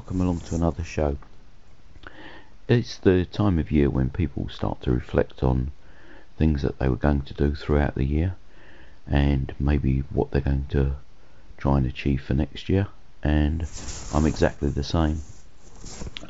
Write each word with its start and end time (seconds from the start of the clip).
Welcome 0.00 0.22
along 0.22 0.40
to 0.40 0.54
another 0.54 0.82
show. 0.82 1.18
It's 2.68 2.96
the 2.96 3.26
time 3.26 3.58
of 3.58 3.70
year 3.70 3.90
when 3.90 4.08
people 4.08 4.48
start 4.48 4.80
to 4.82 4.92
reflect 4.92 5.42
on 5.42 5.72
things 6.38 6.62
that 6.62 6.78
they 6.78 6.88
were 6.88 6.96
going 6.96 7.20
to 7.20 7.34
do 7.34 7.54
throughout 7.54 7.96
the 7.96 8.06
year 8.06 8.34
and 9.06 9.54
maybe 9.60 9.98
what 10.08 10.30
they're 10.30 10.40
going 10.40 10.64
to 10.70 10.96
try 11.58 11.76
and 11.76 11.86
achieve 11.86 12.22
for 12.22 12.32
next 12.32 12.70
year. 12.70 12.86
And 13.22 13.68
I'm 14.14 14.24
exactly 14.24 14.70
the 14.70 14.82
same. 14.82 15.20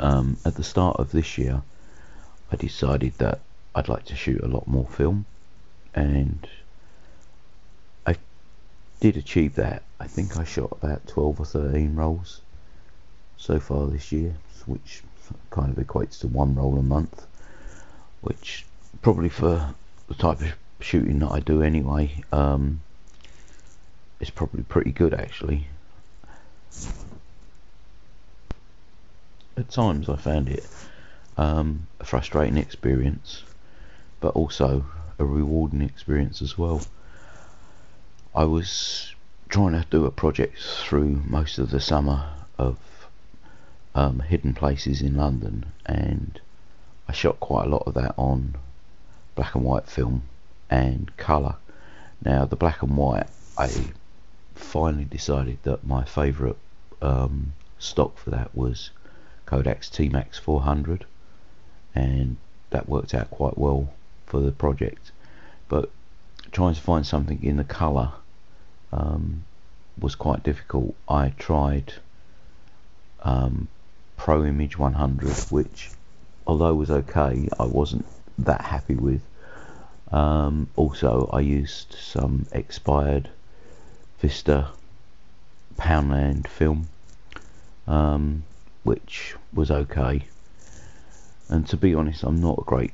Um, 0.00 0.36
at 0.44 0.56
the 0.56 0.64
start 0.64 0.96
of 0.96 1.12
this 1.12 1.38
year, 1.38 1.62
I 2.50 2.56
decided 2.56 3.18
that 3.18 3.38
I'd 3.72 3.88
like 3.88 4.04
to 4.06 4.16
shoot 4.16 4.42
a 4.42 4.48
lot 4.48 4.66
more 4.66 4.88
film, 4.88 5.26
and 5.94 6.48
I 8.04 8.16
did 8.98 9.16
achieve 9.16 9.54
that. 9.54 9.84
I 10.00 10.08
think 10.08 10.36
I 10.36 10.42
shot 10.42 10.72
about 10.72 11.06
12 11.06 11.38
or 11.38 11.46
13 11.46 11.94
rolls 11.94 12.40
so 13.40 13.58
far 13.58 13.86
this 13.86 14.12
year, 14.12 14.34
which 14.66 15.02
kind 15.50 15.76
of 15.76 15.84
equates 15.84 16.20
to 16.20 16.28
one 16.28 16.54
roll 16.54 16.78
a 16.78 16.82
month, 16.82 17.26
which 18.20 18.66
probably 19.00 19.30
for 19.30 19.74
the 20.08 20.14
type 20.14 20.40
of 20.42 20.52
shooting 20.80 21.18
that 21.20 21.30
I 21.30 21.40
do 21.40 21.62
anyway, 21.62 22.22
um, 22.32 22.82
is 24.20 24.30
probably 24.30 24.62
pretty 24.62 24.92
good 24.92 25.14
actually. 25.14 25.66
At 29.56 29.70
times 29.70 30.08
I 30.08 30.16
found 30.16 30.48
it 30.48 30.66
um, 31.38 31.86
a 31.98 32.04
frustrating 32.04 32.58
experience, 32.58 33.42
but 34.20 34.34
also 34.34 34.84
a 35.18 35.24
rewarding 35.24 35.80
experience 35.80 36.42
as 36.42 36.58
well. 36.58 36.82
I 38.34 38.44
was 38.44 39.14
trying 39.48 39.72
to 39.72 39.86
do 39.90 40.04
a 40.04 40.10
project 40.10 40.58
through 40.58 41.22
most 41.26 41.58
of 41.58 41.70
the 41.70 41.80
summer 41.80 42.28
of 42.58 42.78
um, 44.00 44.20
hidden 44.20 44.54
places 44.54 45.02
in 45.02 45.14
London, 45.14 45.66
and 45.84 46.40
I 47.06 47.12
shot 47.12 47.38
quite 47.38 47.66
a 47.66 47.68
lot 47.68 47.82
of 47.86 47.92
that 47.94 48.14
on 48.16 48.54
black 49.34 49.54
and 49.54 49.62
white 49.62 49.86
film 49.86 50.22
and 50.70 51.14
colour. 51.18 51.56
Now, 52.24 52.46
the 52.46 52.56
black 52.56 52.82
and 52.82 52.96
white, 52.96 53.26
I 53.58 53.68
finally 54.54 55.04
decided 55.04 55.58
that 55.64 55.84
my 55.84 56.04
favourite 56.04 56.56
um, 57.02 57.52
stock 57.78 58.16
for 58.16 58.30
that 58.30 58.54
was 58.54 58.88
Kodak's 59.46 59.90
T-Max 59.90 60.38
400, 60.38 61.04
and 61.94 62.38
that 62.70 62.88
worked 62.88 63.12
out 63.12 63.30
quite 63.30 63.58
well 63.58 63.92
for 64.24 64.40
the 64.40 64.52
project. 64.52 65.12
But 65.68 65.90
trying 66.52 66.74
to 66.74 66.80
find 66.80 67.06
something 67.06 67.42
in 67.42 67.58
the 67.58 67.64
colour 67.64 68.12
um, 68.94 69.44
was 69.98 70.14
quite 70.14 70.42
difficult. 70.42 70.94
I 71.06 71.34
tried 71.38 71.94
um, 73.22 73.68
Pro 74.20 74.44
Image 74.44 74.76
100, 74.76 75.30
which, 75.50 75.90
although 76.46 76.74
was 76.74 76.90
okay, 76.90 77.48
I 77.58 77.64
wasn't 77.64 78.04
that 78.36 78.60
happy 78.60 78.94
with. 78.94 79.22
Um, 80.12 80.68
also, 80.76 81.30
I 81.32 81.40
used 81.40 81.94
some 81.98 82.44
expired 82.52 83.30
Vista 84.20 84.68
Poundland 85.78 86.46
film, 86.46 86.88
um, 87.86 88.44
which 88.82 89.36
was 89.54 89.70
okay. 89.70 90.26
And 91.48 91.66
to 91.68 91.78
be 91.78 91.94
honest, 91.94 92.22
I'm 92.22 92.42
not 92.42 92.58
a 92.58 92.64
great 92.64 92.92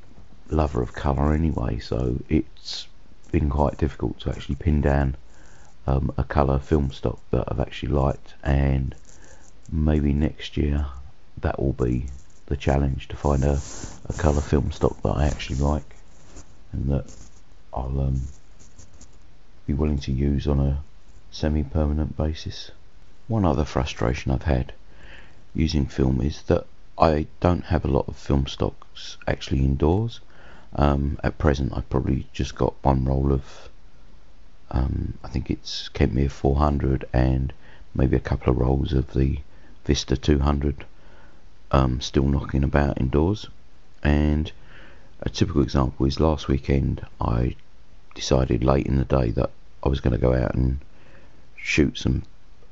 lover 0.48 0.80
of 0.80 0.92
colour 0.92 1.34
anyway, 1.34 1.80
so 1.80 2.18
it's 2.28 2.86
been 3.32 3.50
quite 3.50 3.78
difficult 3.78 4.20
to 4.20 4.30
actually 4.30 4.54
pin 4.54 4.80
down 4.80 5.16
um, 5.88 6.12
a 6.16 6.22
colour 6.22 6.60
film 6.60 6.92
stock 6.92 7.18
that 7.32 7.48
I've 7.48 7.58
actually 7.58 7.92
liked 7.92 8.34
and 8.44 8.94
maybe 9.72 10.12
next 10.12 10.56
year 10.56 10.86
that 11.40 11.60
will 11.60 11.72
be 11.72 12.06
the 12.46 12.56
challenge 12.56 13.08
to 13.08 13.16
find 13.16 13.44
a, 13.44 13.60
a 14.08 14.12
colour 14.14 14.40
film 14.40 14.70
stock 14.70 15.00
that 15.02 15.10
I 15.10 15.26
actually 15.26 15.58
like 15.58 15.96
and 16.72 16.88
that 16.90 17.12
I'll 17.72 18.00
um, 18.00 18.22
be 19.66 19.74
willing 19.74 19.98
to 20.00 20.12
use 20.12 20.46
on 20.46 20.60
a 20.60 20.82
semi-permanent 21.30 22.16
basis. 22.16 22.70
One 23.28 23.44
other 23.44 23.64
frustration 23.64 24.32
I've 24.32 24.42
had 24.42 24.72
using 25.54 25.86
film 25.86 26.20
is 26.20 26.42
that 26.42 26.66
I 26.98 27.26
don't 27.40 27.64
have 27.66 27.84
a 27.84 27.88
lot 27.88 28.08
of 28.08 28.16
film 28.16 28.46
stocks 28.46 29.16
actually 29.26 29.64
indoors. 29.64 30.20
Um, 30.74 31.18
at 31.24 31.38
present 31.38 31.72
I've 31.74 31.90
probably 31.90 32.26
just 32.32 32.54
got 32.54 32.74
one 32.82 33.04
roll 33.04 33.32
of 33.32 33.68
um, 34.70 35.14
I 35.22 35.28
think 35.28 35.50
it's 35.50 35.88
Kentmere 35.94 36.30
400 36.30 37.04
and 37.12 37.52
maybe 37.94 38.16
a 38.16 38.20
couple 38.20 38.52
of 38.52 38.58
rolls 38.58 38.92
of 38.92 39.12
the 39.12 39.38
Vista 39.84 40.16
200 40.16 40.84
um, 41.70 42.00
still 42.00 42.26
knocking 42.28 42.64
about 42.64 43.00
indoors. 43.00 43.48
And 44.02 44.52
a 45.20 45.28
typical 45.28 45.62
example 45.62 46.06
is 46.06 46.20
last 46.20 46.48
weekend 46.48 47.04
I 47.20 47.56
decided 48.14 48.64
late 48.64 48.86
in 48.86 48.96
the 48.96 49.04
day 49.04 49.30
that 49.30 49.50
I 49.82 49.88
was 49.88 50.00
going 50.00 50.12
to 50.12 50.18
go 50.18 50.34
out 50.34 50.54
and 50.54 50.78
shoot 51.56 51.98
some 51.98 52.22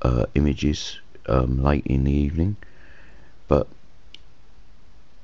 uh, 0.03 0.27
images 0.35 1.01
um, 1.27 1.63
late 1.63 1.87
in 1.87 2.05
the 2.05 2.13
evening, 2.13 2.57
but 3.49 3.67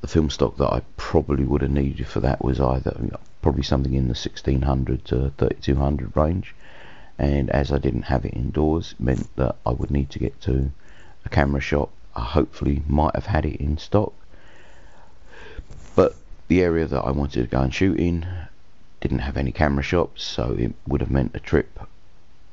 the 0.00 0.08
film 0.08 0.31
stock 0.31 0.56
that 0.56 0.72
I 0.72 0.82
probably 0.97 1.44
would 1.44 1.60
have 1.62 1.70
needed 1.70 2.06
for 2.06 2.20
that 2.20 2.42
was 2.42 2.58
either 2.60 3.19
probably 3.42 3.62
something 3.62 3.94
in 3.94 4.04
the 4.04 4.19
1600 4.19 5.04
to 5.06 5.32
3200 5.37 6.16
range, 6.16 6.54
and 7.19 7.50
as 7.50 7.70
I 7.70 7.78
didn't 7.78 8.02
have 8.02 8.25
it 8.25 8.34
indoors, 8.34 8.92
it 8.92 9.00
meant 9.00 9.37
that 9.37 9.56
I 9.66 9.70
would 9.70 9.91
need 9.91 10.10
to 10.10 10.19
get 10.19 10.41
to 10.42 10.70
a 11.25 11.28
camera 11.28 11.60
shop 11.60 11.91
I 12.20 12.25
hopefully 12.25 12.82
might 12.86 13.14
have 13.14 13.26
had 13.26 13.47
it 13.47 13.56
in 13.56 13.78
stock. 13.78 14.12
But 15.97 16.16
the 16.48 16.62
area 16.62 16.86
that 16.86 17.00
I 17.00 17.10
wanted 17.12 17.41
to 17.42 17.47
go 17.48 17.62
and 17.62 17.75
shoot 17.75 17.98
in 17.98 18.26
didn't 19.00 19.20
have 19.20 19.38
any 19.38 19.53
camera 19.53 19.82
shops, 19.82 20.22
so 20.22 20.53
it 20.53 20.75
would 20.86 21.00
have 21.00 21.10
meant 21.10 21.34
a 21.34 21.41
trip 21.41 21.81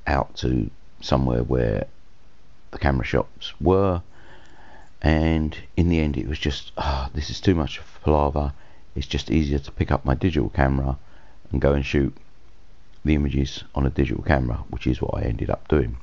out 0.05 0.37
to 0.37 0.71
somewhere 1.01 1.43
where 1.43 1.87
the 2.71 2.79
camera 2.79 3.05
shops 3.05 3.53
were. 3.59 4.01
And 5.01 5.57
in 5.75 5.89
the 5.89 5.99
end, 5.99 6.15
it 6.15 6.27
was 6.27 6.39
just, 6.39 6.71
oh, 6.77 7.09
this 7.13 7.29
is 7.29 7.41
too 7.41 7.53
much 7.53 7.77
of 7.77 7.99
palaver. 8.03 8.53
It's 8.95 9.05
just 9.05 9.29
easier 9.29 9.59
to 9.59 9.71
pick 9.71 9.91
up 9.91 10.05
my 10.05 10.15
digital 10.15 10.49
camera 10.49 10.97
and 11.51 11.61
go 11.61 11.73
and 11.73 11.85
shoot 11.85 12.15
the 13.03 13.15
images 13.15 13.65
on 13.75 13.85
a 13.85 13.89
digital 13.89 14.23
camera, 14.23 14.63
which 14.69 14.87
is 14.87 15.01
what 15.01 15.15
I 15.15 15.23
ended 15.23 15.49
up 15.49 15.67
doing. 15.67 15.97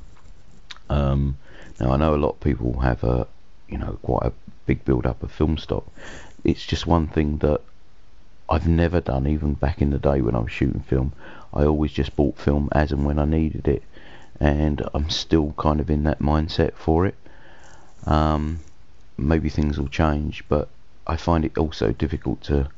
Um, 0.91 1.39
now 1.81 1.93
I 1.93 1.97
know 1.97 2.15
a 2.15 2.17
lot 2.17 2.35
of 2.35 2.41
people 2.41 2.81
have 2.81 3.03
a, 3.03 3.27
you 3.69 3.79
know 3.79 3.99
quite 4.03 4.27
a 4.27 4.33
big 4.67 4.85
build 4.85 5.07
up 5.07 5.23
of 5.23 5.33
film 5.33 5.59
stock. 5.59 5.87
It's 6.45 6.67
just 6.67 6.87
one 6.87 7.07
thing 7.07 7.39
that 7.39 7.61
I've 8.49 8.69
never 8.69 9.01
done, 9.01 9.27
even 9.27 9.55
back 9.55 9.81
in 9.81 9.91
the 9.91 9.99
day 9.99 10.21
when 10.21 10.35
I 10.35 10.41
was 10.41 10.53
shooting 10.53 10.81
film. 10.81 11.13
I 11.53 11.65
always 11.65 11.93
just 11.93 12.17
bought 12.17 12.39
film 12.39 12.69
as 12.73 12.93
and 12.93 13.05
when 13.07 13.19
I 13.19 13.25
needed 13.25 13.67
it, 13.69 13.83
and 14.41 14.83
I'm 14.93 15.09
still 15.11 15.55
kind 15.57 15.81
of 15.81 15.91
in 15.91 16.05
that 16.05 16.21
mindset 16.21 16.75
for 16.75 17.07
it. 17.07 17.15
Um, 18.07 18.61
maybe 19.17 19.49
things 19.49 19.79
will 19.79 19.89
change, 19.89 20.45
but 20.49 20.69
I 21.07 21.17
find 21.17 21.45
it 21.45 21.57
also 21.57 21.93
difficult 21.93 22.43
to 22.45 22.69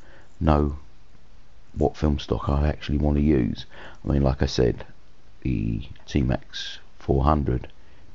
know 0.40 0.78
what 1.74 1.96
film 1.96 2.18
stock 2.18 2.48
I 2.48 2.68
actually 2.68 2.98
want 2.98 3.16
to 3.16 3.22
use. 3.22 3.66
I 4.04 4.12
mean, 4.12 4.22
like 4.22 4.42
I 4.42 4.46
said, 4.46 4.84
the 5.42 5.82
T-Max 6.06 6.78
400 6.98 7.68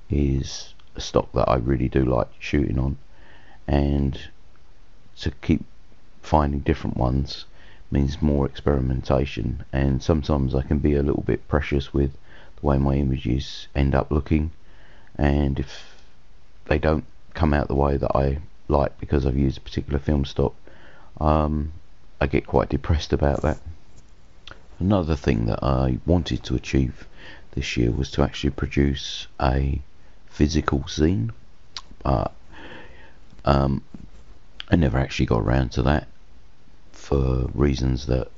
is 0.09 0.73
stock 0.97 1.31
that 1.33 1.49
I 1.49 1.55
really 1.55 1.87
do 1.87 2.03
like 2.03 2.27
shooting 2.39 2.77
on. 2.77 2.97
And 3.67 4.19
to 5.19 5.31
keep 5.41 5.63
finding 6.21 6.59
different 6.59 6.97
ones 6.97 7.45
means 7.89 8.21
more 8.21 8.45
experimentation. 8.45 9.63
And 9.71 10.01
sometimes 10.01 10.55
I 10.55 10.61
can 10.61 10.79
be 10.79 10.95
a 10.95 11.03
little 11.03 11.23
bit 11.23 11.47
precious 11.47 11.93
with 11.93 12.11
the 12.59 12.65
way 12.65 12.77
my 12.77 12.95
images 12.95 13.67
end 13.75 13.95
up 13.95 14.11
looking. 14.11 14.51
And 15.17 15.59
if 15.59 15.95
they 16.65 16.77
don't 16.77 17.05
come 17.33 17.53
out 17.53 17.67
the 17.67 17.75
way 17.75 17.97
that 17.97 18.15
I 18.15 18.39
like 18.67 18.99
because 18.99 19.25
I've 19.25 19.37
used 19.37 19.57
a 19.57 19.61
particular 19.61 19.99
film 19.99 20.25
stock 20.25 20.53
um, 21.21 21.73
I 22.19 22.27
get 22.27 22.47
quite 22.47 22.69
depressed 22.69 23.13
about 23.13 23.41
that. 23.41 23.59
Another 24.79 25.15
thing 25.15 25.45
that 25.45 25.63
I 25.63 25.99
wanted 26.05 26.43
to 26.43 26.55
achieve 26.55 27.07
this 27.51 27.77
year 27.77 27.91
was 27.91 28.09
to 28.11 28.23
actually 28.23 28.49
produce 28.51 29.27
a 29.39 29.81
physical 30.31 30.79
zine, 30.81 31.29
But 32.03 32.31
um, 33.45 33.83
I 34.69 34.77
never 34.77 34.97
actually 34.97 35.25
got 35.25 35.41
around 35.41 35.73
to 35.73 35.83
that 35.83 36.07
for 36.93 37.49
reasons 37.53 38.05
that 38.07 38.29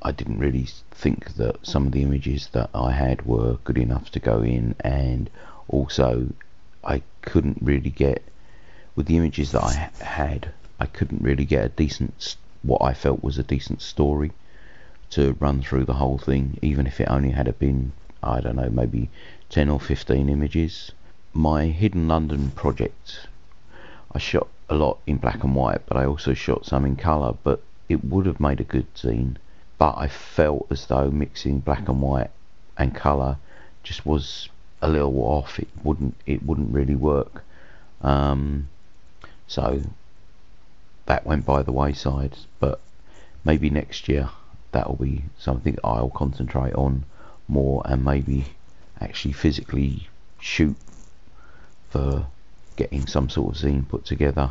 I 0.00 0.12
didn't 0.12 0.38
really 0.38 0.66
think 0.90 1.34
that 1.34 1.64
some 1.64 1.86
of 1.86 1.92
the 1.92 2.02
images 2.02 2.48
that 2.52 2.70
I 2.74 2.92
had 2.92 3.26
were 3.26 3.58
good 3.64 3.78
enough 3.78 4.10
to 4.12 4.18
go 4.18 4.42
in, 4.42 4.74
and 4.80 5.28
also 5.68 6.28
I 6.82 7.02
couldn't 7.20 7.58
really 7.60 7.90
get 7.90 8.22
with 8.96 9.06
the 9.06 9.18
images 9.18 9.52
that 9.52 9.62
I 9.62 9.90
had. 10.02 10.52
I 10.80 10.86
couldn't 10.86 11.22
really 11.22 11.44
get 11.44 11.64
a 11.64 11.68
decent, 11.68 12.36
what 12.62 12.82
I 12.82 12.94
felt 12.94 13.22
was 13.22 13.38
a 13.38 13.44
decent 13.44 13.82
story 13.82 14.32
to 15.10 15.36
run 15.38 15.62
through 15.62 15.84
the 15.84 15.94
whole 15.94 16.18
thing, 16.18 16.58
even 16.62 16.86
if 16.86 16.98
it 16.98 17.08
only 17.08 17.30
had 17.30 17.56
been, 17.58 17.92
I 18.22 18.40
don't 18.40 18.56
know, 18.56 18.70
maybe 18.70 19.10
10 19.50 19.68
or 19.68 19.78
15 19.78 20.28
images 20.28 20.92
my 21.34 21.66
Hidden 21.66 22.08
London 22.08 22.50
project 22.50 23.26
I 24.14 24.18
shot 24.18 24.48
a 24.68 24.74
lot 24.74 24.98
in 25.06 25.16
black 25.16 25.42
and 25.42 25.54
white, 25.54 25.86
but 25.86 25.96
I 25.96 26.04
also 26.04 26.34
shot 26.34 26.66
some 26.66 26.84
in 26.84 26.96
colour. 26.96 27.34
But 27.42 27.62
it 27.88 28.04
would 28.04 28.26
have 28.26 28.40
made 28.40 28.60
a 28.60 28.64
good 28.64 28.94
zine. 28.94 29.36
But 29.78 29.96
I 29.96 30.08
felt 30.08 30.66
as 30.70 30.86
though 30.86 31.10
mixing 31.10 31.60
black 31.60 31.88
and 31.88 32.02
white 32.02 32.30
and 32.76 32.94
colour 32.94 33.38
just 33.82 34.04
was 34.04 34.50
a 34.82 34.88
little 34.88 35.18
off. 35.22 35.58
It 35.58 35.68
wouldn't 35.82 36.14
it 36.26 36.42
wouldn't 36.42 36.74
really 36.74 36.94
work. 36.94 37.42
Um, 38.02 38.68
so 39.46 39.82
that 41.06 41.24
went 41.24 41.46
by 41.46 41.62
the 41.62 41.72
wayside. 41.72 42.36
But 42.60 42.80
maybe 43.44 43.70
next 43.70 44.08
year 44.08 44.28
that 44.72 44.88
will 44.88 45.06
be 45.06 45.24
something 45.38 45.78
I'll 45.82 46.10
concentrate 46.10 46.74
on 46.74 47.04
more 47.48 47.82
and 47.86 48.04
maybe 48.04 48.46
actually 49.00 49.32
physically 49.32 50.08
shoot 50.38 50.76
for 51.92 52.26
getting 52.76 53.06
some 53.06 53.28
sort 53.28 53.54
of 53.54 53.62
zine 53.62 53.86
put 53.86 54.04
together 54.06 54.50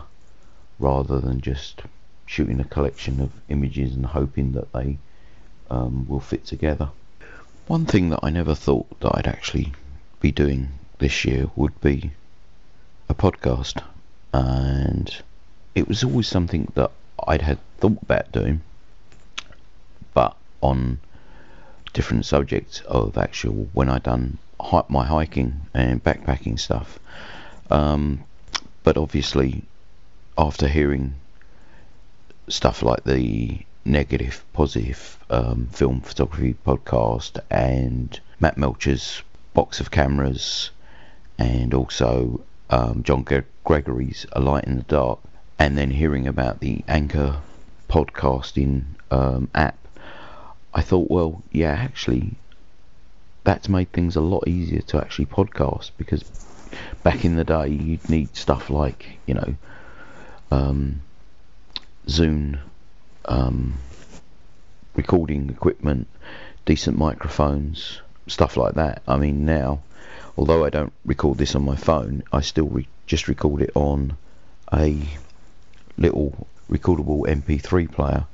rather 0.79 1.19
than 1.19 1.41
just 1.41 1.81
shooting 2.27 2.59
a 2.59 2.63
collection 2.63 3.19
of 3.19 3.31
images 3.49 3.95
and 3.95 4.05
hoping 4.05 4.51
that 4.53 4.71
they 4.71 4.97
um, 5.69 6.07
will 6.07 6.19
fit 6.19 6.45
together. 6.45 6.89
One 7.67 7.85
thing 7.85 8.09
that 8.09 8.19
I 8.21 8.29
never 8.29 8.53
thought 8.53 8.99
that 8.99 9.11
I'd 9.15 9.27
actually 9.27 9.73
be 10.19 10.31
doing 10.31 10.69
this 10.99 11.25
year 11.25 11.49
would 11.55 11.79
be 11.81 12.11
a 13.09 13.15
podcast 13.15 13.83
and 14.33 15.13
it 15.73 15.87
was 15.87 16.03
always 16.03 16.27
something 16.27 16.71
that 16.75 16.91
I'd 17.27 17.41
had 17.41 17.57
thought 17.79 18.01
about 18.03 18.31
doing 18.31 18.61
but 20.13 20.35
on 20.61 20.99
different 21.93 22.25
subjects 22.25 22.81
of 22.81 23.17
actual 23.17 23.67
when 23.73 23.89
I 23.89 23.99
done 23.99 24.37
my 24.89 25.05
hiking 25.05 25.61
and 25.73 26.03
backpacking 26.03 26.59
stuff. 26.59 26.99
Um, 27.69 28.23
but 28.83 28.97
obviously, 28.97 29.63
after 30.37 30.67
hearing 30.67 31.15
stuff 32.47 32.83
like 32.83 33.03
the 33.03 33.59
negative, 33.85 34.43
positive 34.53 35.17
um, 35.29 35.67
film 35.71 36.01
photography 36.01 36.55
podcast 36.65 37.39
and 37.49 38.19
Matt 38.39 38.55
Melcher's 38.57 39.23
box 39.53 39.79
of 39.79 39.91
cameras, 39.91 40.69
and 41.37 41.73
also 41.73 42.41
um, 42.69 43.03
John 43.03 43.23
Gre- 43.23 43.49
Gregory's 43.63 44.25
A 44.33 44.39
Light 44.39 44.65
in 44.65 44.77
the 44.77 44.83
Dark, 44.83 45.19
and 45.57 45.77
then 45.77 45.91
hearing 45.91 46.27
about 46.27 46.59
the 46.59 46.83
Anchor 46.87 47.41
podcasting 47.89 48.83
um, 49.09 49.49
app 49.53 49.77
I 50.73 50.81
thought, 50.81 51.09
well, 51.09 51.43
yeah, 51.51 51.73
actually, 51.73 52.35
that's 53.43 53.67
made 53.67 53.91
things 53.91 54.15
a 54.15 54.21
lot 54.21 54.47
easier 54.47 54.81
to 54.81 54.97
actually 54.97 55.25
podcast 55.25 55.91
because 55.97 56.23
back 57.03 57.25
in 57.25 57.35
the 57.35 57.43
day 57.43 57.67
you'd 57.67 58.09
need 58.09 58.35
stuff 58.35 58.69
like, 58.69 59.17
you 59.25 59.33
know, 59.33 59.55
um, 60.51 61.01
Zoom, 62.07 62.59
um, 63.25 63.77
recording 64.95 65.49
equipment, 65.49 66.07
decent 66.65 66.97
microphones, 66.97 68.01
stuff 68.27 68.57
like 68.57 68.75
that. 68.75 69.01
I 69.07 69.17
mean, 69.17 69.45
now, 69.45 69.81
although 70.37 70.63
I 70.63 70.69
don't 70.69 70.93
record 71.05 71.37
this 71.37 71.55
on 71.55 71.63
my 71.63 71.75
phone, 71.75 72.23
I 72.31 72.41
still 72.41 72.67
re- 72.67 72.87
just 73.07 73.27
record 73.27 73.61
it 73.61 73.71
on 73.75 74.17
a 74.73 75.01
little 75.97 76.47
recordable 76.69 77.25
MP3 77.27 77.91
player 77.91 78.25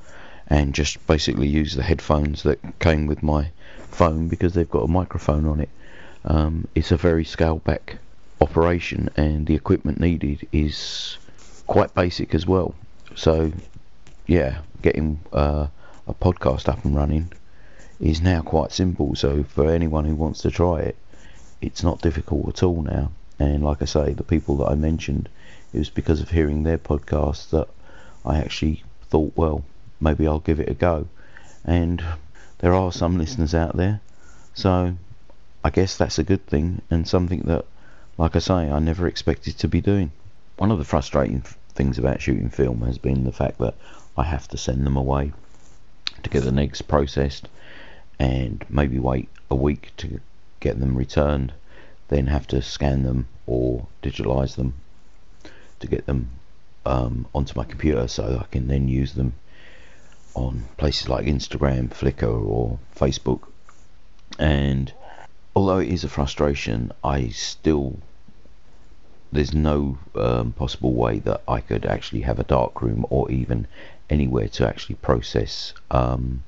and 0.49 0.73
just 0.73 1.05
basically 1.07 1.47
use 1.47 1.75
the 1.75 1.83
headphones 1.83 2.43
that 2.43 2.59
came 2.79 3.05
with 3.07 3.21
my 3.21 3.49
phone 3.91 4.27
because 4.27 4.53
they've 4.53 4.69
got 4.69 4.83
a 4.83 4.87
microphone 4.87 5.45
on 5.45 5.59
it. 5.59 5.69
Um, 6.25 6.67
it's 6.75 6.91
a 6.91 6.97
very 6.97 7.25
scaled 7.25 7.63
back 7.63 7.97
operation 8.39 9.09
and 9.15 9.47
the 9.47 9.55
equipment 9.55 9.99
needed 9.99 10.47
is 10.51 11.17
quite 11.65 11.93
basic 11.93 12.33
as 12.33 12.45
well. 12.45 12.75
So, 13.15 13.51
yeah, 14.25 14.59
getting 14.81 15.19
uh, 15.33 15.67
a 16.07 16.13
podcast 16.13 16.69
up 16.69 16.85
and 16.85 16.95
running 16.95 17.31
is 17.99 18.21
now 18.21 18.41
quite 18.41 18.71
simple. 18.71 19.15
So, 19.15 19.43
for 19.43 19.69
anyone 19.69 20.05
who 20.05 20.15
wants 20.15 20.41
to 20.41 20.51
try 20.51 20.81
it, 20.81 20.95
it's 21.61 21.83
not 21.83 22.01
difficult 22.01 22.49
at 22.49 22.63
all 22.63 22.81
now. 22.83 23.11
And 23.39 23.63
like 23.63 23.81
I 23.81 23.85
say, 23.85 24.13
the 24.13 24.23
people 24.23 24.57
that 24.57 24.67
I 24.67 24.75
mentioned, 24.75 25.29
it 25.73 25.79
was 25.79 25.89
because 25.89 26.21
of 26.21 26.29
hearing 26.29 26.63
their 26.63 26.77
podcast 26.77 27.49
that 27.49 27.67
I 28.25 28.37
actually 28.39 28.83
thought, 29.09 29.33
well, 29.35 29.63
maybe 29.99 30.27
I'll 30.27 30.39
give 30.39 30.59
it 30.59 30.69
a 30.69 30.73
go. 30.73 31.07
And 31.65 32.03
there 32.59 32.73
are 32.73 32.91
some 32.91 33.17
listeners 33.17 33.53
out 33.53 33.75
there, 33.75 33.99
so 34.53 34.95
I 35.63 35.69
guess 35.69 35.97
that's 35.97 36.19
a 36.19 36.23
good 36.23 36.45
thing 36.47 36.81
and 36.89 37.07
something 37.07 37.41
that, 37.41 37.65
like 38.17 38.35
I 38.35 38.39
say, 38.39 38.71
I 38.71 38.79
never 38.79 39.07
expected 39.07 39.57
to 39.59 39.67
be 39.67 39.81
doing. 39.81 40.11
One 40.57 40.71
of 40.71 40.77
the 40.77 40.85
frustrating 40.85 41.43
things 41.75 41.97
about 41.97 42.21
shooting 42.21 42.49
film 42.49 42.81
has 42.81 42.97
been 42.97 43.23
the 43.23 43.31
fact 43.31 43.59
that 43.59 43.75
I 44.17 44.23
have 44.23 44.47
to 44.49 44.57
send 44.57 44.85
them 44.85 44.97
away 44.97 45.33
to 46.23 46.29
get 46.29 46.43
the 46.43 46.51
negs 46.51 46.85
processed 46.85 47.47
and 48.19 48.65
maybe 48.69 48.97
wait 48.97 49.29
a 49.51 49.55
week 49.55 49.91
to 49.97 50.19
get 50.59 50.79
them 50.79 50.95
returned, 50.95 51.53
then 52.07 52.27
have 52.27 52.47
to 52.47 52.61
scan 52.61 53.03
them 53.03 53.27
or 53.45 53.85
digitalize 54.01 54.55
them 54.55 54.73
to 55.79 55.87
get 55.87 56.05
them 56.05 56.29
um, 56.85 57.27
onto 57.35 57.53
my 57.55 57.63
computer 57.63 58.07
so 58.07 58.41
I 58.41 58.47
can 58.51 58.67
then 58.67 58.87
use 58.87 59.13
them 59.13 59.33
on 60.37 60.65
places 60.77 61.09
like 61.09 61.25
Instagram, 61.25 61.89
Flickr, 61.89 62.45
or 62.45 62.77
Facebook. 62.95 63.41
And 64.37 64.93
although 65.55 65.79
it 65.79 65.89
is 65.89 66.03
a 66.03 66.09
frustration, 66.09 66.91
I 67.03 67.29
still 67.29 67.97
there's 69.31 69.53
no 69.53 69.97
um, 70.15 70.53
possible 70.53 70.93
way 70.93 71.19
that 71.19 71.41
I 71.47 71.59
could 71.59 71.85
actually 71.85 72.21
have 72.21 72.39
a 72.39 72.43
dark 72.43 72.81
room 72.81 73.05
or 73.09 73.29
even 73.29 73.67
anywhere 74.09 74.47
to 74.47 74.65
actually 74.65 74.95
process 74.95 75.73
um, 75.91 76.43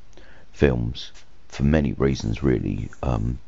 films 0.53 1.11
for 1.49 1.63
many 1.63 1.91
reasons 1.93 2.41
really. 2.41 2.89
Um, 3.03 3.39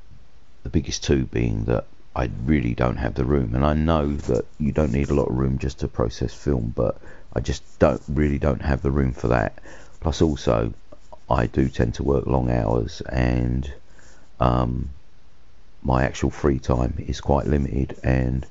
the 0.63 0.69
biggest 0.69 1.03
two 1.03 1.25
being 1.25 1.65
that 1.65 1.85
I 2.15 2.29
really 2.45 2.75
don't 2.75 2.97
have 2.97 3.15
the 3.15 3.25
room. 3.25 3.55
And 3.55 3.65
I 3.65 3.73
know 3.73 4.13
that 4.13 4.45
you 4.59 4.71
don't 4.71 4.91
need 4.91 5.09
a 5.09 5.13
lot 5.13 5.29
of 5.29 5.37
room 5.37 5.57
just 5.57 5.79
to 5.79 5.87
process 5.87 6.33
film 6.33 6.73
but 6.75 6.97
I 7.33 7.39
just 7.39 7.63
don't 7.79 8.01
really 8.07 8.39
don't 8.39 8.61
have 8.61 8.81
the 8.81 8.91
room 8.91 9.13
for 9.13 9.29
that 9.29 9.53
Plus, 10.01 10.21
also, 10.21 10.73
I 11.29 11.45
do 11.45 11.69
tend 11.69 11.93
to 11.95 12.03
work 12.03 12.25
long 12.25 12.49
hours, 12.49 13.01
and 13.01 13.71
um, 14.39 14.89
my 15.83 16.03
actual 16.03 16.31
free 16.31 16.57
time 16.59 16.95
is 16.97 17.21
quite 17.21 17.45
limited. 17.45 17.97
And 18.03 18.45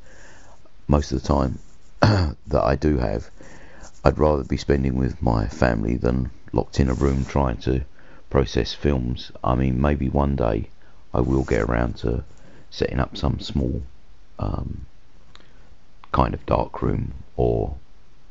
most 0.87 1.11
of 1.13 1.21
the 1.21 1.29
time 1.29 1.59
that 2.01 2.63
I 2.63 2.77
do 2.77 2.99
have, 2.99 3.31
I'd 4.05 4.19
rather 4.19 4.45
be 4.45 4.57
spending 4.57 4.97
with 4.97 5.21
my 5.21 5.49
family 5.49 5.97
than 5.97 6.31
locked 6.53 6.79
in 6.79 6.89
a 6.89 6.95
room 6.95 7.25
trying 7.25 7.59
to 7.59 7.85
process 8.31 8.73
films. 8.73 9.33
I 9.43 9.57
mean, 9.57 9.81
maybe 9.81 10.09
one 10.09 10.37
day 10.37 10.71
I 11.13 11.21
will 11.21 11.43
get 11.43 11.63
around 11.63 11.97
to 11.99 12.25
setting 12.71 13.01
up 13.01 13.17
some 13.17 13.41
small 13.41 13.83
um, 14.39 14.87
kind 16.13 16.33
of 16.33 16.47
dark 16.47 16.81
room 16.81 17.13
or 17.37 17.77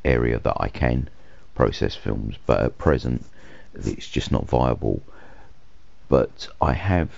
area 0.06 0.40
that 0.40 0.56
I 0.58 0.70
can 0.70 1.10
process 1.60 1.94
films, 1.94 2.38
but 2.46 2.62
at 2.62 2.78
present 2.78 3.26
it's 3.74 4.08
just 4.08 4.32
not 4.32 4.48
viable. 4.48 5.02
But 6.08 6.48
I 6.62 6.72
have 6.72 7.12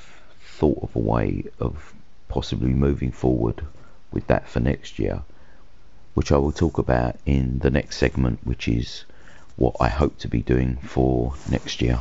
thought 0.57 0.79
of 0.81 0.95
a 0.95 0.99
way 1.13 1.43
of 1.59 1.93
possibly 2.27 2.73
moving 2.73 3.11
forward 3.11 3.63
with 4.11 4.25
that 4.25 4.49
for 4.49 4.59
next 4.59 4.97
year, 4.97 5.21
which 6.15 6.31
I 6.31 6.37
will 6.37 6.51
talk 6.51 6.79
about 6.79 7.17
in 7.23 7.59
the 7.59 7.69
next 7.69 7.97
segment, 7.97 8.39
which 8.43 8.67
is 8.67 9.05
what 9.57 9.75
I 9.79 9.89
hope 9.89 10.17
to 10.17 10.27
be 10.27 10.41
doing 10.41 10.77
for 10.77 11.35
next 11.47 11.79
year. 11.79 11.99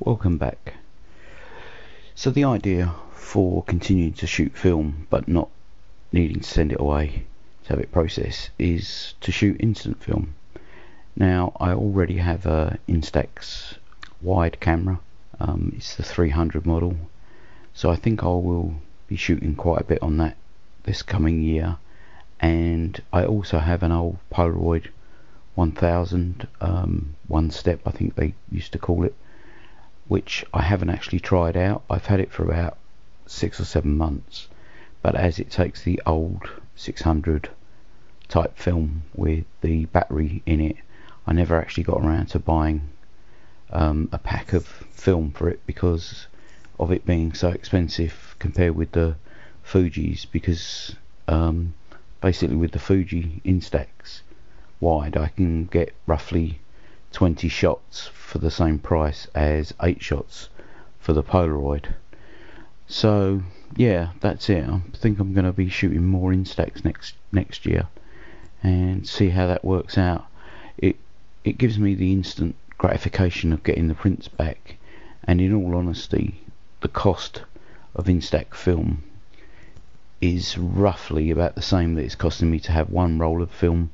Welcome 0.00 0.38
back. 0.38 0.76
So 2.14 2.30
the 2.30 2.44
idea 2.44 2.94
for 3.12 3.62
continuing 3.64 4.14
to 4.14 4.26
shoot 4.26 4.56
film 4.56 5.06
but 5.10 5.28
not 5.28 5.50
needing 6.14 6.38
to 6.38 6.48
send 6.48 6.70
it 6.70 6.80
away 6.80 7.26
to 7.64 7.70
have 7.70 7.80
it 7.80 7.90
processed 7.90 8.48
is 8.56 9.14
to 9.20 9.32
shoot 9.32 9.56
instant 9.58 10.00
film. 10.00 10.32
Now 11.16 11.52
I 11.58 11.72
already 11.72 12.18
have 12.18 12.46
a 12.46 12.78
Instax 12.88 13.78
wide 14.22 14.60
camera. 14.60 15.00
Um, 15.40 15.72
it's 15.76 15.96
the 15.96 16.04
300 16.04 16.64
model, 16.64 16.96
so 17.74 17.90
I 17.90 17.96
think 17.96 18.22
I 18.22 18.26
will 18.26 18.76
be 19.08 19.16
shooting 19.16 19.56
quite 19.56 19.80
a 19.80 19.90
bit 19.92 20.02
on 20.02 20.18
that 20.18 20.36
this 20.84 21.02
coming 21.02 21.42
year. 21.42 21.78
And 22.38 23.02
I 23.12 23.24
also 23.24 23.58
have 23.58 23.82
an 23.82 23.90
old 23.90 24.18
Polaroid 24.32 24.90
1000 25.56 26.46
um, 26.60 27.16
one 27.26 27.50
step, 27.50 27.80
I 27.86 27.90
think 27.90 28.14
they 28.14 28.34
used 28.52 28.70
to 28.72 28.78
call 28.78 29.02
it, 29.02 29.16
which 30.06 30.44
I 30.54 30.62
haven't 30.62 30.90
actually 30.90 31.20
tried 31.20 31.56
out. 31.56 31.82
I've 31.90 32.06
had 32.06 32.20
it 32.20 32.30
for 32.30 32.44
about 32.44 32.78
six 33.26 33.58
or 33.58 33.64
seven 33.64 33.96
months 33.96 34.46
but 35.04 35.14
as 35.14 35.38
it 35.38 35.50
takes 35.50 35.82
the 35.82 36.00
old 36.06 36.48
600 36.76 37.50
type 38.26 38.56
film 38.56 39.02
with 39.14 39.44
the 39.60 39.84
battery 39.86 40.42
in 40.46 40.62
it 40.62 40.76
I 41.26 41.34
never 41.34 41.60
actually 41.60 41.82
got 41.82 42.00
around 42.00 42.28
to 42.28 42.38
buying 42.38 42.88
um, 43.70 44.08
a 44.12 44.18
pack 44.18 44.54
of 44.54 44.66
film 44.66 45.30
for 45.32 45.50
it 45.50 45.60
because 45.66 46.26
of 46.80 46.90
it 46.90 47.04
being 47.04 47.34
so 47.34 47.50
expensive 47.50 48.34
compared 48.38 48.76
with 48.76 48.92
the 48.92 49.16
Fuji's 49.62 50.24
because 50.24 50.96
um, 51.28 51.74
basically 52.22 52.56
with 52.56 52.72
the 52.72 52.78
Fuji 52.78 53.42
Instax 53.44 54.22
wide 54.80 55.18
I 55.18 55.28
can 55.28 55.66
get 55.66 55.92
roughly 56.06 56.60
20 57.12 57.46
shots 57.50 58.06
for 58.14 58.38
the 58.38 58.50
same 58.50 58.78
price 58.78 59.28
as 59.34 59.74
8 59.82 60.02
shots 60.02 60.48
for 60.98 61.12
the 61.12 61.22
Polaroid 61.22 61.92
so 62.86 63.42
yeah 63.76 64.10
that's 64.20 64.48
it 64.50 64.64
I 64.64 64.80
think 64.94 65.18
I'm 65.18 65.32
going 65.32 65.46
to 65.46 65.52
be 65.52 65.68
shooting 65.68 66.06
more 66.06 66.32
Instax 66.32 66.84
next 66.84 67.14
next 67.32 67.66
year 67.66 67.88
and 68.62 69.06
see 69.06 69.30
how 69.30 69.46
that 69.46 69.64
works 69.64 69.98
out 69.98 70.26
it 70.78 70.96
it 71.44 71.58
gives 71.58 71.78
me 71.78 71.94
the 71.94 72.12
instant 72.12 72.56
gratification 72.78 73.52
of 73.52 73.62
getting 73.62 73.88
the 73.88 73.94
prints 73.94 74.28
back 74.28 74.76
and 75.24 75.40
in 75.40 75.54
all 75.54 75.76
honesty 75.76 76.40
the 76.80 76.88
cost 76.88 77.42
of 77.94 78.06
Instax 78.06 78.54
film 78.54 79.02
is 80.20 80.56
roughly 80.58 81.30
about 81.30 81.54
the 81.54 81.62
same 81.62 81.94
that 81.94 82.04
it's 82.04 82.14
costing 82.14 82.50
me 82.50 82.58
to 82.60 82.72
have 82.72 82.90
one 82.90 83.18
roll 83.18 83.42
of 83.42 83.50
film 83.50 83.90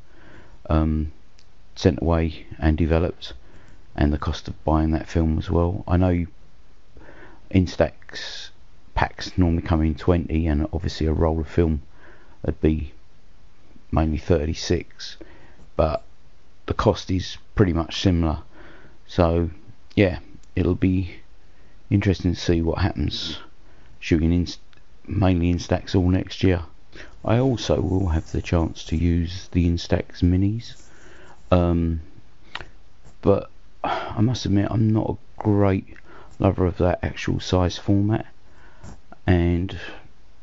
um, 0.69 1.13
sent 1.75 2.01
away 2.01 2.47
and 2.59 2.77
developed 2.77 3.33
and 3.97 4.13
the 4.13 4.19
cost 4.19 4.49
of 4.49 4.65
buying 4.65 4.93
that 4.93 5.09
film 5.09 5.39
as 5.39 5.51
well. 5.51 5.83
I 5.87 5.97
know 5.97 6.27
Instax 7.53 8.51
packs 8.95 9.37
normally 9.37 9.63
come 9.63 9.83
in 9.83 9.95
20 9.95 10.47
and 10.47 10.67
obviously 10.73 11.07
a 11.07 11.13
roll 11.13 11.41
of 11.41 11.49
film 11.49 11.83
would 12.45 12.61
be 12.61 12.93
mainly 13.93 14.19
36 14.19 15.17
but 15.77 16.03
the 16.67 16.75
cost 16.75 17.11
is 17.11 17.39
pretty 17.55 17.73
much 17.73 18.01
similar 18.01 18.39
so 19.07 19.51
yeah 19.95 20.19
it'll 20.55 20.75
be 20.75 21.17
interesting 21.91 22.35
to 22.35 22.41
see 22.41 22.63
what 22.63 22.79
happens 22.79 23.39
shooting 23.99 24.33
in 24.33 24.47
mainly 25.07 25.53
Instax 25.53 25.95
all 25.95 26.09
next 26.09 26.43
year. 26.43 26.63
I 27.25 27.39
also 27.39 27.81
will 27.81 28.09
have 28.09 28.31
the 28.33 28.41
chance 28.41 28.85
to 28.85 28.97
use 28.97 29.49
the 29.53 29.69
Instax 29.69 30.23
minis 30.23 30.81
um, 31.51 32.01
but 33.21 33.51
I 33.85 34.21
must 34.21 34.47
admit 34.47 34.69
I'm 34.71 34.91
not 34.91 35.11
a 35.11 35.43
great 35.43 35.97
lover 36.39 36.67
of 36.67 36.79
that 36.79 37.01
actual 37.03 37.41
size 37.41 37.77
format 37.77 38.27
and 39.27 39.79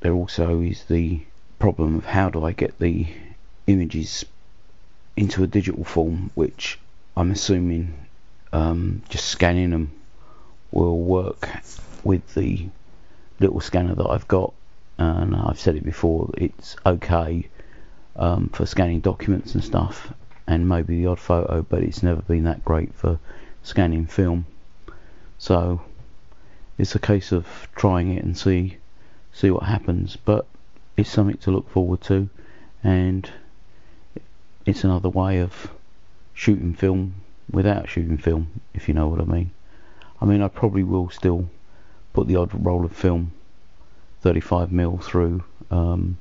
there 0.02 0.14
also 0.14 0.62
is 0.62 0.84
the 0.86 1.22
problem 1.60 1.96
of 1.96 2.06
how 2.06 2.30
do 2.30 2.44
I 2.44 2.52
get 2.52 2.78
the 2.80 3.08
images 3.66 4.26
into 5.16 5.44
a 5.44 5.48
digital 5.48 5.84
form 5.84 6.32
which 6.36 6.80
I'm 7.16 7.32
assuming 7.32 7.94
um, 8.54 9.02
just 9.10 9.26
scanning 9.26 9.72
them 9.72 9.92
will 10.72 11.00
work 11.00 11.50
with 12.04 12.36
the 12.36 12.68
little 13.40 13.60
scanner 13.60 13.96
that 13.96 14.08
I've 14.08 14.28
got. 14.28 14.54
And 15.00 15.36
I've 15.36 15.60
said 15.60 15.76
it 15.76 15.84
before 15.84 16.30
it's 16.38 16.76
okay 16.86 17.48
um, 18.16 18.50
for 18.50 18.66
scanning 18.66 19.00
documents 19.00 19.54
and 19.54 19.64
stuff 19.64 20.12
and 20.48 20.68
maybe 20.68 21.02
the 21.02 21.08
odd 21.08 21.20
photo 21.20 21.62
but 21.62 21.84
it's 21.84 22.02
never 22.02 22.22
been 22.22 22.46
that 22.46 22.64
great 22.66 22.94
for 22.96 23.20
scanning 23.64 24.06
film. 24.08 24.46
So 25.38 25.82
it's 26.78 26.96
a 26.96 27.00
case 27.00 27.32
of 27.32 27.68
trying 27.76 28.14
it 28.14 28.24
and 28.24 28.38
see 28.38 28.78
see 29.34 29.52
what 29.52 29.64
happens 29.64 30.18
but 30.18 30.46
it's 30.96 31.10
something 31.10 31.38
to 31.38 31.52
look 31.52 31.70
forward 31.70 32.02
to 32.02 32.30
and 32.84 33.32
it's 34.66 34.84
another 34.84 35.10
way 35.10 35.40
of 35.40 35.72
shooting 36.34 36.74
film 36.74 37.16
without 37.52 37.90
shooting 37.90 38.18
film 38.18 38.62
if 38.74 38.88
you 38.88 38.94
know 38.94 39.08
what 39.08 39.22
I 39.22 39.26
mean. 39.26 39.52
I 40.22 40.26
mean 40.26 40.42
I 40.42 40.48
probably 40.48 40.84
will 40.84 41.10
still 41.10 41.50
put 42.14 42.28
the 42.28 42.36
odd 42.36 42.52
roll 42.54 42.86
of 42.86 42.92
film 42.92 43.32
35 44.22 44.72
mil 44.72 44.98
through 44.98 45.44
um, 45.72 46.18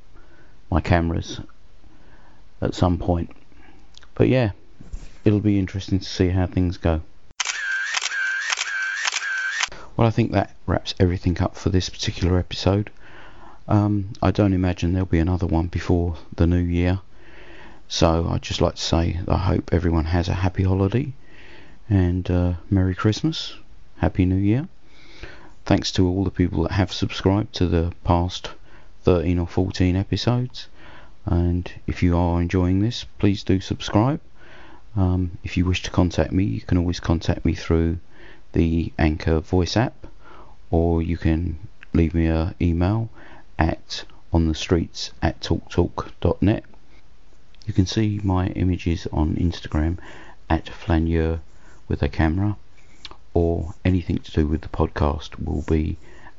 my 0.71 0.81
cameras 0.81 1.41
at 2.61 2.75
some 2.75 2.99
point. 2.99 3.31
But 4.15 4.29
yeah 4.29 4.53
it'll 5.25 5.41
be 5.41 5.59
interesting 5.59 5.99
to 5.99 6.05
see 6.05 6.29
how 6.29 6.47
things 6.47 6.77
go 6.77 7.03
well 9.97 10.07
I 10.07 10.11
think 10.11 10.33
that 10.33 10.55
wraps 10.67 10.95
everything 11.01 11.41
up 11.41 11.57
for 11.57 11.71
this 11.71 11.89
particular 11.89 12.39
episode 12.39 12.91
um, 13.69 14.11
I 14.23 14.31
don't 14.31 14.53
imagine 14.53 14.93
there'll 14.93 15.07
be 15.07 15.19
another 15.19 15.47
one 15.47 15.67
before 15.67 16.17
the 16.35 16.47
new 16.47 16.63
year 16.63 17.01
so 17.89 18.27
I'd 18.29 18.43
just 18.43 18.61
like 18.61 18.75
to 18.77 18.83
say 18.83 19.21
I 19.29 19.39
hope 19.39 19.71
everyone 19.73 20.07
has 20.07 20.29
a 20.29 20.35
happy 20.35 20.65
holiday 20.65 21.13
and 21.89 22.29
uh, 22.31 22.55
Merry 22.69 22.95
Christmas 22.95 23.55
Happy 23.99 24.25
New 24.25 24.37
Year. 24.37 24.69
Thanks 25.65 25.91
to 25.93 26.07
all 26.07 26.25
the 26.25 26.31
people 26.31 26.65
that 26.65 26.73
have 26.73 26.93
subscribed 26.93 27.55
to 27.55 27.67
the 27.67 27.93
past 28.05 28.51
13 29.05 29.39
or 29.39 29.47
14 29.47 29.97
episodes. 29.97 30.69
And 31.25 31.71
if 31.87 32.03
you 32.03 32.17
are 32.17 32.41
enjoying 32.41 32.81
this, 32.81 33.05
please 33.19 33.43
do 33.43 33.61
subscribe. 33.61 34.21
Um, 34.97 35.39
if 35.45 35.57
you 35.57 35.65
wish 35.65 35.83
to 35.85 35.91
contact 35.91 36.33
me, 36.33 36.45
you 36.45 36.61
can 36.61 36.79
always 36.79 37.01
contact 37.01 37.45
me 37.45 37.55
through 37.55 37.99
the 38.57 38.91
Anchor 38.99 39.39
voice 39.41 39.77
app, 39.77 40.07
or 40.71 41.03
you 41.03 41.19
can 41.19 41.59
leave 41.93 42.15
me 42.15 42.25
an 42.25 42.55
email 42.59 43.11
at 43.59 44.03
on 44.33 44.49
the 44.49 44.55
streets 44.55 45.11
at 45.21 45.39
talktalk.net. 45.43 46.65
You 47.67 47.75
can 47.75 47.85
see 47.85 48.19
my 48.25 48.47
images 48.47 49.07
on 49.13 49.37
Instagram 49.37 49.99
at 50.49 50.71
flaneur 50.71 51.41
with 51.87 52.03
a 52.03 52.09
camera 52.09 52.57
or 53.35 53.75
anything 53.85 54.21
to 54.21 54.33
do 54.33 54.47
with 54.47 54.63
the 54.63 54.69
podcast 54.69 55.39
will 55.39 55.61
be 55.69 55.99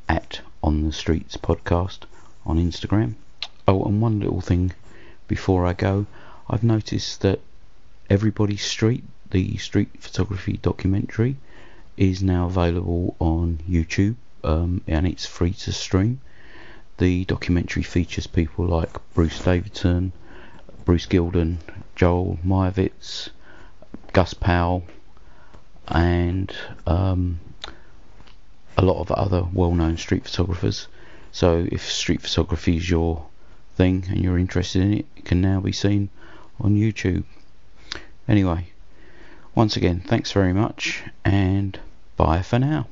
at 0.09 0.41
On 0.63 0.85
the 0.85 0.91
Streets 0.91 1.37
Podcast 1.37 1.99
on 2.47 2.57
Instagram. 2.57 3.13
Oh, 3.67 3.83
and 3.85 4.01
one 4.01 4.21
little 4.21 4.41
thing 4.41 4.73
before 5.27 5.67
I 5.67 5.73
go, 5.73 6.07
I've 6.49 6.63
noticed 6.63 7.21
that 7.21 7.41
Everybody's 8.09 8.65
Street, 8.65 9.03
the 9.29 9.57
street 9.57 9.91
photography 9.99 10.57
documentary, 10.63 11.35
is 11.97 12.21
now 12.21 12.45
available 12.45 13.15
on 13.19 13.59
YouTube 13.69 14.15
um, 14.43 14.81
and 14.87 15.07
it's 15.07 15.25
free 15.25 15.51
to 15.51 15.73
stream. 15.73 16.21
The 16.97 17.25
documentary 17.25 17.83
features 17.83 18.27
people 18.27 18.65
like 18.65 18.89
Bruce 19.13 19.39
Davidson, 19.43 20.13
Bruce 20.85 21.05
Gilden, 21.05 21.57
Joel 21.95 22.39
Meyerowitz, 22.45 23.29
Gus 24.13 24.33
Powell, 24.33 24.83
and 25.87 26.55
um, 26.85 27.39
a 28.77 28.83
lot 28.83 28.99
of 28.99 29.11
other 29.11 29.43
well-known 29.51 29.97
street 29.97 30.25
photographers. 30.25 30.87
So 31.31 31.67
if 31.71 31.89
street 31.89 32.21
photography 32.21 32.77
is 32.77 32.89
your 32.89 33.25
thing 33.75 34.05
and 34.09 34.23
you're 34.23 34.39
interested 34.39 34.81
in 34.81 34.93
it, 34.93 35.05
it 35.15 35.25
can 35.25 35.41
now 35.41 35.59
be 35.59 35.71
seen 35.71 36.09
on 36.59 36.75
YouTube. 36.75 37.23
Anyway, 38.27 38.69
once 39.55 39.75
again, 39.77 40.01
thanks 40.05 40.31
very 40.31 40.53
much 40.53 41.03
and 41.23 41.79
bye 42.17 42.41
for 42.41 42.59
now. 42.59 42.87